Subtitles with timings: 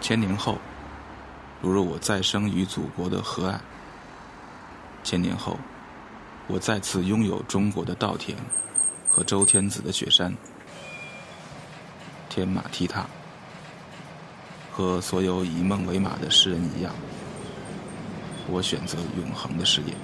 [0.00, 0.58] 千年后，
[1.60, 3.60] 如若我再生于祖国的河岸；
[5.04, 5.58] 千年后，
[6.46, 8.36] 我再次拥有中国的稻田
[9.08, 10.34] 和周天子的雪山，
[12.28, 13.06] 天马踢踏，
[14.72, 16.92] 和所有以梦为马的诗人一样，
[18.48, 19.94] 我选择永恒的事业。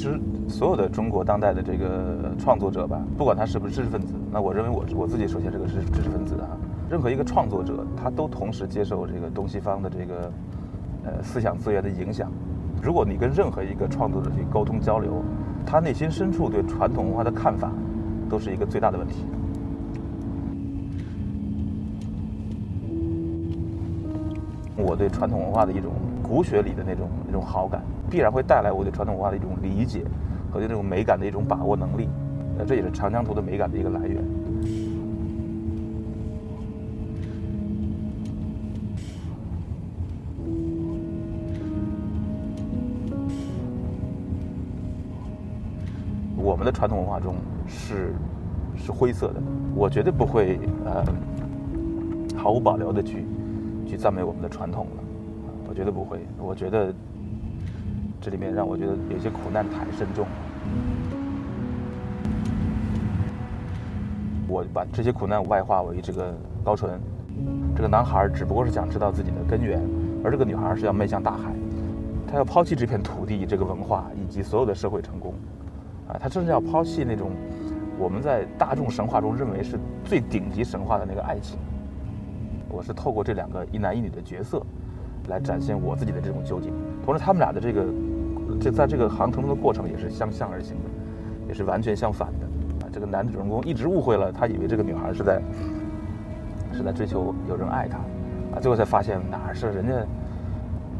[0.00, 0.18] 其实，
[0.48, 6.56] 所有的中国当代的这个创作者吧，不管他是不是知识分子，那我认为我我自己首先是个知知识分子啊。
[6.88, 10.32] 任何一个创作者，他都同时接受这个东西方的这个
[11.04, 12.32] 呃思想资源的影响。
[12.82, 15.22] 如果你跟任何一个创作者去沟通交流，
[15.66, 17.70] 他内心深处对传统文化的看法，
[18.26, 19.26] 都是一个最大的问题。
[24.78, 25.92] 我对传统文化的一种
[26.30, 27.82] 骨血里的那种那种好感。
[28.08, 30.04] 必然会带来我对传统文化的一种理解
[30.52, 32.08] 和对这种美感的一种把握能力，
[32.56, 34.22] 呃，这也是长江图的美感的一个来源。
[46.36, 47.34] 我们的传统文化中
[47.66, 48.12] 是
[48.76, 49.42] 是灰色的，
[49.74, 51.04] 我绝对不会呃
[52.36, 53.24] 毫无保留的去
[53.86, 55.02] 去赞美我们的传统了，
[55.70, 56.92] 我觉得不会，我觉得。
[58.22, 60.26] 这里面让我觉得有些苦难太深重。
[64.46, 67.00] 我把这些苦难外化为这个高淳，
[67.74, 69.80] 这个男孩只不过是想知道自己的根源，
[70.22, 71.54] 而这个女孩是要迈向大海，
[72.30, 75.32] 她要抛弃这片土地、这个文化以及所有的社会成功，
[76.06, 77.30] 啊，她甚至要抛弃那种
[77.98, 81.58] 我们在大众神话中认为是最顶级神话的那个爱情。
[82.68, 84.62] 我是透过这两个一男一女的角色，
[85.30, 86.68] 来展现我自己的这种纠结，
[87.02, 87.86] 同时他们俩的这个。
[88.60, 90.90] 这在这个航程中的过程也是相向而行的，
[91.46, 92.90] 也是完全相反的啊！
[92.92, 95.40] 这个男主人公一直误会了，他以为这个女孩是在
[96.72, 97.98] 是在追求有人爱他
[98.52, 100.04] 啊，最后才发现哪是人家，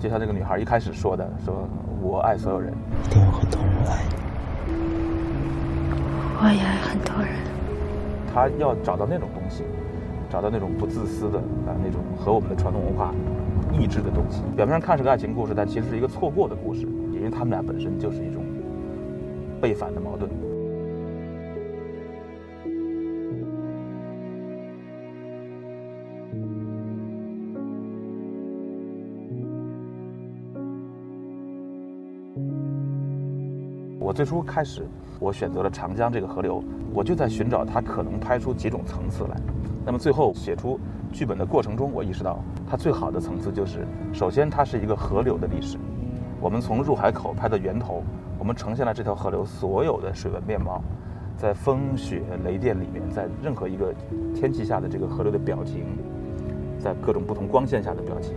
[0.00, 1.68] 就像这个女孩一开始说的，说
[2.02, 4.74] 我爱所有人，一定有很多人爱你，
[6.42, 7.32] 我也爱很多人。
[8.34, 9.62] 他要找到那种东西，
[10.28, 13.14] 找到那种不自私的啊，那种和我们的传统文化
[13.72, 14.42] 意志的东西。
[14.56, 16.86] 表面上看是个爱情故事，但其实是一个错过的故事。
[17.12, 18.44] 因为他们俩本身就是一种
[19.60, 20.30] 背反的矛盾。
[33.98, 34.86] 我最初开始，
[35.18, 36.62] 我选择了长江这个河流，
[36.94, 39.36] 我就在寻找它可能拍出几种层次来。
[39.86, 40.80] 那么最后写出
[41.12, 45.78] 剧本的过程中，我意识到它最好的层次就是，首先它是一个河流的历史。
[46.40, 48.02] 我们从入海口拍到源头，
[48.36, 50.82] 我们呈现了这条河流所有的水文面貌，
[51.36, 53.94] 在风雪雷电里面，在任何一个
[54.34, 55.84] 天气下的这个河流的表情，
[56.80, 58.34] 在各种不同光线下的表情。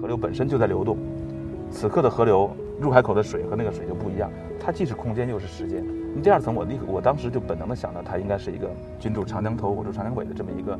[0.00, 0.96] 河流本身就在流动，
[1.70, 2.50] 此刻的河流
[2.80, 5.84] 入海口的水和那个水就不一样，它既是空间又是时间。
[6.22, 10.78] 第二层，我立我当时就本能的想到，它应该是一个君住长江头，我住长江尾的这么一个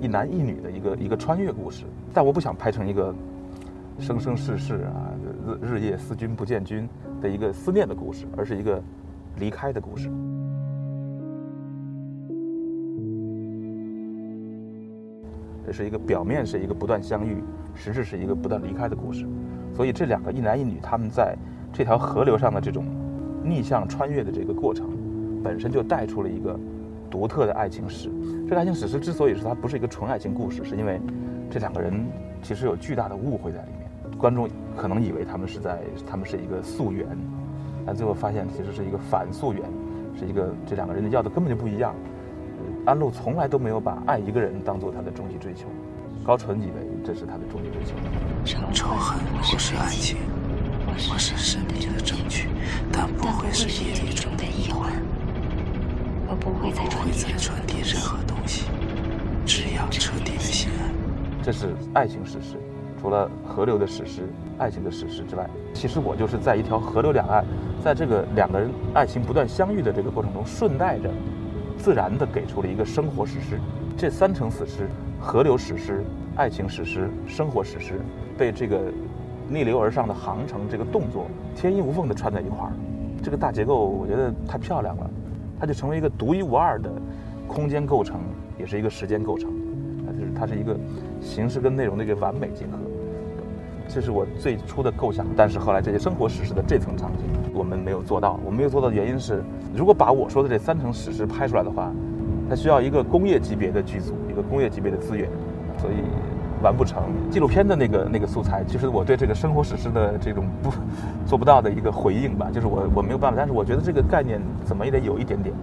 [0.00, 1.84] 一男一女的一个一个穿越故事。
[2.12, 3.14] 但我不想拍成一个
[3.98, 5.12] 生生世世啊
[5.62, 6.88] 日日夜思君不见君
[7.20, 8.82] 的一个思念的故事，而是一个
[9.38, 10.10] 离开的故事。
[15.66, 17.42] 这是一个表面是一个不断相遇，
[17.74, 19.26] 实质是一个不断离开的故事。
[19.74, 21.36] 所以这两个一男一女，他们在
[21.72, 22.84] 这条河流上的这种。
[23.46, 24.88] 逆向穿越的这个过程，
[25.42, 26.58] 本身就带出了一个
[27.10, 28.10] 独特的爱情史。
[28.48, 30.98] 这个爱情史诗之所以是它不是一个纯爱情故事，是因为
[31.50, 31.92] 这两个人
[32.42, 34.18] 其实有巨大的误会在里面。
[34.18, 37.06] 观众可能以为他们是在他们是一个溯源，
[37.84, 39.62] 但最后发现其实是一个反溯源，
[40.18, 41.94] 是一个这两个人的要的根本就不一样。
[42.86, 45.68] 安陆从来都没有把爱一个人当做他的终极追求，
[46.24, 47.94] 高淳以为这是他的终极追求。
[48.72, 50.16] 仇恨不是爱情。
[50.86, 52.48] 我是生命的证据，
[52.90, 54.90] 但不会是夜里中的一环。
[56.26, 56.86] 我不会再
[57.36, 58.64] 传递任何东西，
[59.44, 60.90] 只要彻底的心安。
[61.42, 62.56] 这是爱情史诗，
[62.98, 64.22] 除了河流的史诗、
[64.56, 67.44] 爱情的史诗之外，其实我就是在一条河流两岸，
[67.84, 71.10] 在这个两个人爱情不断相遇的这个过程中，顺带着
[71.76, 73.60] 自然的给出了一个生活史诗。
[73.96, 74.88] 这三层史诗：
[75.20, 76.02] 河流史诗、
[76.34, 78.00] 爱情史诗、生活史诗，
[78.36, 78.80] 被这个
[79.48, 82.72] 逆流而上的航程这个动作天衣无缝地串在一块儿。
[83.22, 85.08] 这个大结构我觉得太漂亮了，
[85.60, 86.90] 它就成为一个独一无二的
[87.46, 88.20] 空间构成，
[88.58, 89.48] 也是一个时间构成。
[90.04, 90.76] 它就是它是一个
[91.20, 92.72] 形式跟内容的一个完美结合。
[93.88, 97.18] 这是我最初的构想，但是后来这些生活史诗的这层场景
[97.54, 98.40] 我们没有做到。
[98.44, 99.42] 我们没有做到的原因是，
[99.72, 101.92] 如果把我说的这三层史诗拍出来的话，
[102.48, 105.28] 它需要一个工业级别的剧组，一个工业级别的资源，
[105.78, 105.94] 所以
[106.62, 107.02] 完不成。
[107.30, 110.70] 纪录片的那个那个素材，其实我对这个生活史诗的这种不
[111.26, 115.54] 做不到的一个回应吧， 就是我我没有办法，但是我觉得这个概念怎么也得有一点点。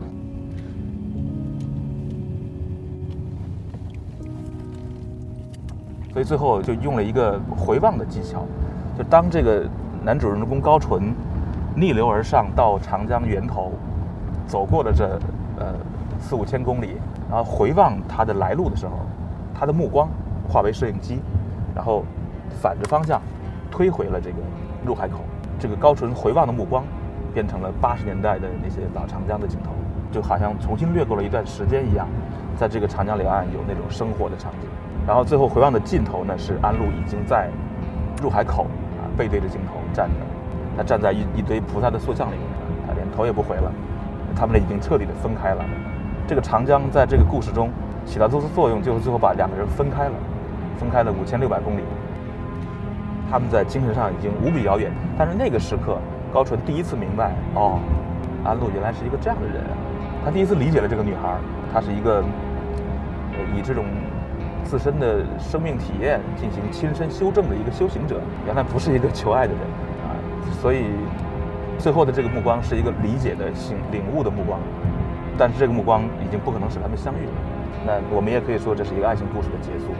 [6.11, 8.45] 所以最后就用了一个回望的技巧，
[8.97, 9.65] 就当这个
[10.03, 11.13] 男主人公高淳
[11.73, 13.71] 逆流而上到长江源头，
[14.45, 15.17] 走过了这
[15.57, 15.73] 呃
[16.21, 16.95] 四五千公里，
[17.29, 18.93] 然后回望他的来路的时候，
[19.53, 20.07] 他的目光
[20.47, 21.19] 化为摄影机，
[21.75, 22.03] 然后
[22.61, 23.21] 反着方向
[23.69, 24.37] 推回了这个
[24.85, 25.19] 入海口。
[25.59, 26.83] 这个高淳回望的目光
[27.33, 29.71] 变成了八十年代的那些老长江的镜头，
[30.11, 32.07] 就好像重新掠过了一段时间一样，
[32.55, 34.69] 在这个长江两岸有那种生活的场景。
[35.05, 37.49] 然后最后回望的尽头呢，是安陆已经在
[38.21, 38.63] 入海口
[38.97, 40.15] 啊，背对着镜头站着，
[40.77, 42.41] 他站在一一堆菩萨的塑像里面，
[42.87, 43.71] 他连头也不回了，
[44.35, 45.63] 他们俩已经彻底的分开了。
[46.31, 47.69] 这个长江在这个故事中
[48.05, 50.13] 起到多少作用，就是最后把两个人分开了，
[50.79, 51.81] 分开了五千六百公里。
[53.29, 55.97] 他们在精神上已经无比遥远，但是那个时刻，
[56.31, 57.81] 高淳第一次明白，哦，
[58.45, 59.75] 安陆原来是一个这样的人啊，
[60.23, 61.35] 他第一次理解了这个女孩，
[61.73, 62.23] 她是一个
[63.53, 63.83] 以这种。
[64.63, 69.61] 自身的生命体验进行亲身修正的一个修行者，原来不是一个求爱的人
[70.07, 70.15] 啊，
[70.61, 70.85] 所以
[71.77, 74.57] 最后的这个目光是一个理解的、醒领悟的目光，
[75.37, 77.33] 但是这个目光已经不可能使他们相遇了。
[77.85, 79.91] 那我们也可以说这是一个爱情故事的结束。